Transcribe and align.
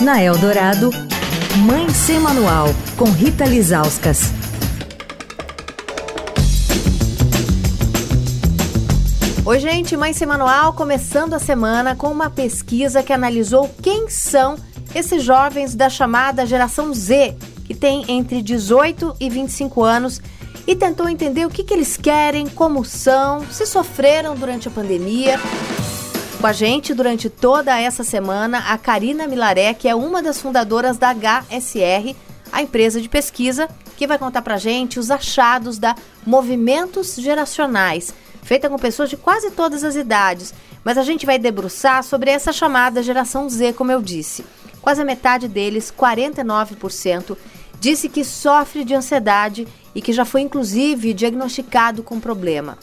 Na 0.00 0.20
Eldorado, 0.20 0.90
Mãe 1.64 1.88
Sem 1.90 2.18
Manual, 2.18 2.66
com 2.96 3.04
Rita 3.04 3.44
Lizauskas. 3.44 4.32
Oi, 9.44 9.58
gente, 9.60 9.96
Mãe 9.96 10.12
Sem 10.12 10.26
Manual 10.26 10.72
começando 10.72 11.34
a 11.34 11.38
semana 11.38 11.94
com 11.94 12.08
uma 12.08 12.28
pesquisa 12.28 13.04
que 13.04 13.12
analisou 13.12 13.72
quem 13.80 14.08
são 14.08 14.56
esses 14.94 15.22
jovens 15.22 15.76
da 15.76 15.88
chamada 15.88 16.44
geração 16.44 16.92
Z, 16.92 17.36
que 17.64 17.74
tem 17.74 18.04
entre 18.08 18.42
18 18.42 19.16
e 19.20 19.30
25 19.30 19.84
anos, 19.84 20.20
e 20.66 20.74
tentou 20.74 21.08
entender 21.08 21.46
o 21.46 21.50
que, 21.50 21.62
que 21.62 21.72
eles 21.72 21.96
querem, 21.96 22.48
como 22.48 22.84
são, 22.84 23.46
se 23.48 23.64
sofreram 23.64 24.34
durante 24.34 24.66
a 24.66 24.70
pandemia. 24.72 25.38
Com 26.40 26.46
a 26.46 26.52
gente 26.52 26.92
durante 26.92 27.30
toda 27.30 27.78
essa 27.80 28.04
semana, 28.04 28.58
a 28.68 28.76
Karina 28.76 29.26
Milaré, 29.26 29.72
que 29.72 29.88
é 29.88 29.94
uma 29.94 30.22
das 30.22 30.40
fundadoras 30.40 30.98
da 30.98 31.14
HSR, 31.14 32.14
a 32.52 32.62
empresa 32.62 33.00
de 33.00 33.08
pesquisa, 33.08 33.68
que 33.96 34.06
vai 34.06 34.18
contar 34.18 34.42
pra 34.42 34.58
gente 34.58 34.98
os 34.98 35.10
achados 35.10 35.78
da 35.78 35.94
Movimentos 36.26 37.14
Geracionais 37.16 38.12
feita 38.44 38.68
com 38.68 38.78
pessoas 38.78 39.08
de 39.10 39.16
quase 39.16 39.50
todas 39.50 39.82
as 39.82 39.96
idades, 39.96 40.54
mas 40.84 40.98
a 40.98 41.02
gente 41.02 41.26
vai 41.26 41.38
debruçar 41.38 42.04
sobre 42.04 42.30
essa 42.30 42.52
chamada 42.52 43.02
geração 43.02 43.48
Z, 43.48 43.72
como 43.72 43.90
eu 43.90 44.02
disse. 44.02 44.44
Quase 44.82 45.00
a 45.00 45.04
metade 45.04 45.48
deles, 45.48 45.92
49%, 45.98 47.36
disse 47.80 48.08
que 48.08 48.22
sofre 48.22 48.84
de 48.84 48.94
ansiedade 48.94 49.66
e 49.94 50.02
que 50.02 50.12
já 50.12 50.26
foi 50.26 50.42
inclusive 50.42 51.14
diagnosticado 51.14 52.02
com 52.02 52.20
problema. 52.20 52.76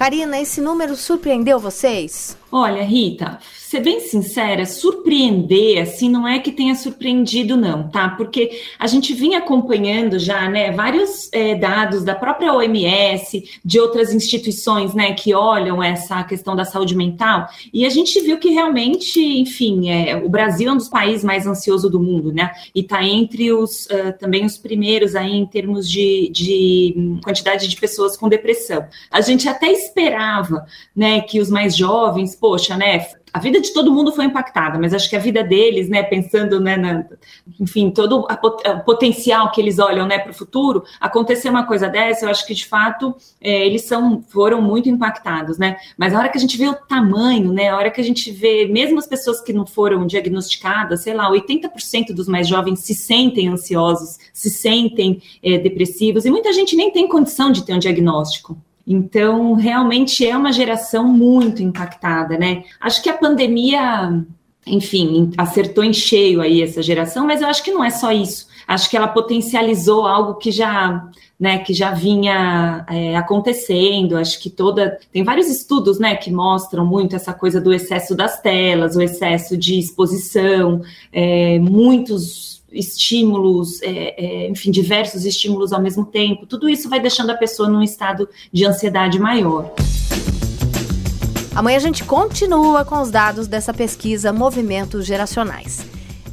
Karina, 0.00 0.40
esse 0.40 0.62
número 0.62 0.96
surpreendeu 0.96 1.60
vocês? 1.60 2.34
Olha, 2.50 2.82
Rita, 2.82 3.38
ser 3.70 3.78
bem 3.78 4.00
sincera, 4.00 4.66
surpreender, 4.66 5.80
assim, 5.80 6.10
não 6.10 6.26
é 6.26 6.40
que 6.40 6.50
tenha 6.50 6.74
surpreendido, 6.74 7.56
não, 7.56 7.88
tá? 7.88 8.08
Porque 8.08 8.50
a 8.76 8.88
gente 8.88 9.14
vinha 9.14 9.38
acompanhando 9.38 10.18
já, 10.18 10.48
né, 10.48 10.72
vários 10.72 11.32
é, 11.32 11.54
dados 11.54 12.02
da 12.02 12.16
própria 12.16 12.52
OMS, 12.52 13.44
de 13.64 13.78
outras 13.78 14.12
instituições, 14.12 14.92
né, 14.92 15.12
que 15.12 15.32
olham 15.32 15.80
essa 15.80 16.24
questão 16.24 16.56
da 16.56 16.64
saúde 16.64 16.96
mental, 16.96 17.46
e 17.72 17.86
a 17.86 17.88
gente 17.90 18.20
viu 18.20 18.38
que 18.38 18.48
realmente, 18.48 19.20
enfim, 19.20 19.88
é, 19.88 20.16
o 20.16 20.28
Brasil 20.28 20.68
é 20.68 20.72
um 20.72 20.76
dos 20.76 20.88
países 20.88 21.22
mais 21.22 21.46
ansiosos 21.46 21.88
do 21.88 22.00
mundo, 22.00 22.32
né? 22.32 22.50
E 22.74 22.82
tá 22.82 23.04
entre 23.04 23.52
os 23.52 23.86
uh, 23.86 24.18
também 24.18 24.44
os 24.44 24.58
primeiros 24.58 25.14
aí 25.14 25.30
em 25.30 25.46
termos 25.46 25.88
de, 25.88 26.28
de 26.32 27.20
quantidade 27.22 27.68
de 27.68 27.76
pessoas 27.76 28.16
com 28.16 28.28
depressão. 28.28 28.84
A 29.12 29.20
gente 29.20 29.48
até 29.48 29.70
esperava, 29.70 30.66
né, 30.94 31.20
que 31.20 31.38
os 31.38 31.48
mais 31.48 31.76
jovens, 31.76 32.34
poxa, 32.34 32.76
né, 32.76 33.06
a 33.32 33.38
vida 33.38 33.60
de 33.60 33.72
todo 33.72 33.92
mundo 33.92 34.12
foi 34.12 34.24
impactada, 34.24 34.78
mas 34.78 34.92
acho 34.92 35.08
que 35.08 35.16
a 35.16 35.20
vida 35.20 35.42
deles, 35.42 35.88
né, 35.88 36.02
pensando, 36.02 36.60
né, 36.60 36.76
na, 36.76 37.04
enfim, 37.60 37.90
todo 37.90 38.20
o 38.20 38.80
potencial 38.84 39.50
que 39.50 39.60
eles 39.60 39.78
olham, 39.78 40.06
né, 40.06 40.18
para 40.18 40.30
o 40.30 40.34
futuro, 40.34 40.84
acontecer 41.00 41.48
uma 41.48 41.66
coisa 41.66 41.88
dessa, 41.88 42.26
eu 42.26 42.30
acho 42.30 42.46
que 42.46 42.54
de 42.54 42.66
fato 42.66 43.14
é, 43.40 43.66
eles 43.66 43.82
são, 43.82 44.22
foram 44.28 44.60
muito 44.60 44.88
impactados, 44.88 45.58
né, 45.58 45.76
mas 45.96 46.14
a 46.14 46.18
hora 46.18 46.28
que 46.28 46.38
a 46.38 46.40
gente 46.40 46.56
vê 46.56 46.68
o 46.68 46.74
tamanho, 46.74 47.52
né, 47.52 47.68
a 47.68 47.76
hora 47.76 47.90
que 47.90 48.00
a 48.00 48.04
gente 48.04 48.30
vê, 48.30 48.66
mesmo 48.66 48.98
as 48.98 49.06
pessoas 49.06 49.40
que 49.40 49.52
não 49.52 49.66
foram 49.66 50.06
diagnosticadas, 50.06 51.02
sei 51.02 51.14
lá, 51.14 51.30
80% 51.30 52.12
dos 52.14 52.28
mais 52.28 52.48
jovens 52.48 52.80
se 52.80 52.94
sentem 52.94 53.48
ansiosos, 53.48 54.18
se 54.32 54.50
sentem 54.50 55.22
é, 55.42 55.58
depressivos, 55.58 56.24
e 56.24 56.30
muita 56.30 56.52
gente 56.52 56.74
nem 56.76 56.90
tem 56.90 57.08
condição 57.08 57.52
de 57.52 57.64
ter 57.64 57.74
um 57.74 57.78
diagnóstico. 57.78 58.58
Então, 58.86 59.54
realmente 59.54 60.26
é 60.26 60.36
uma 60.36 60.52
geração 60.52 61.06
muito 61.06 61.62
impactada, 61.62 62.36
né? 62.36 62.64
Acho 62.80 63.02
que 63.02 63.08
a 63.08 63.16
pandemia, 63.16 64.24
enfim, 64.66 65.30
acertou 65.36 65.84
em 65.84 65.92
cheio 65.92 66.40
aí 66.40 66.62
essa 66.62 66.82
geração, 66.82 67.26
mas 67.26 67.40
eu 67.40 67.48
acho 67.48 67.62
que 67.62 67.70
não 67.70 67.84
é 67.84 67.90
só 67.90 68.10
isso. 68.10 68.48
Acho 68.66 68.88
que 68.88 68.96
ela 68.96 69.08
potencializou 69.08 70.06
algo 70.06 70.34
que 70.34 70.52
já, 70.52 71.08
né, 71.38 71.58
que 71.58 71.74
já 71.74 71.90
vinha 71.90 72.84
é, 72.88 73.16
acontecendo. 73.16 74.16
Acho 74.16 74.40
que 74.40 74.48
toda 74.48 74.98
tem 75.12 75.24
vários 75.24 75.48
estudos, 75.48 75.98
né, 75.98 76.14
que 76.14 76.30
mostram 76.30 76.86
muito 76.86 77.16
essa 77.16 77.32
coisa 77.32 77.60
do 77.60 77.72
excesso 77.72 78.14
das 78.14 78.40
telas, 78.40 78.94
o 78.94 79.02
excesso 79.02 79.56
de 79.56 79.78
exposição, 79.78 80.82
é, 81.12 81.58
muitos 81.58 82.59
estímulos, 82.72 83.80
é, 83.82 84.14
é, 84.16 84.48
enfim, 84.48 84.70
diversos 84.70 85.24
estímulos 85.24 85.72
ao 85.72 85.80
mesmo 85.80 86.04
tempo, 86.04 86.46
tudo 86.46 86.68
isso 86.68 86.88
vai 86.88 87.00
deixando 87.00 87.30
a 87.30 87.36
pessoa 87.36 87.68
num 87.68 87.82
estado 87.82 88.28
de 88.52 88.64
ansiedade 88.64 89.18
maior. 89.18 89.72
Amanhã 91.54 91.76
a 91.76 91.80
gente 91.80 92.04
continua 92.04 92.84
com 92.84 93.00
os 93.00 93.10
dados 93.10 93.46
dessa 93.46 93.74
pesquisa 93.74 94.32
Movimentos 94.32 95.04
Geracionais. 95.04 95.84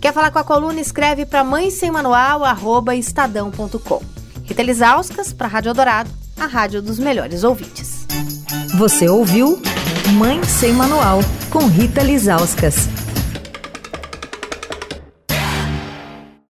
Quer 0.00 0.12
falar 0.12 0.30
com 0.30 0.38
a 0.38 0.44
coluna? 0.44 0.80
Escreve 0.80 1.24
para 1.24 1.42
mãe 1.42 1.70
sem 1.70 1.90
manual, 1.90 2.44
arroba 2.44 2.94
estadão.com. 2.94 4.02
Rita 4.44 4.62
Lisauskas, 4.62 5.32
para 5.32 5.46
a 5.46 5.50
Rádio 5.50 5.70
Eldorado, 5.70 6.10
a 6.38 6.46
rádio 6.46 6.82
dos 6.82 6.98
melhores 6.98 7.42
ouvintes. 7.42 8.06
Você 8.78 9.08
ouviu 9.08 9.60
Mãe 10.12 10.42
Sem 10.44 10.72
Manual, 10.72 11.20
com 11.50 11.66
Rita 11.66 12.02
Lisauskas. 12.02 13.05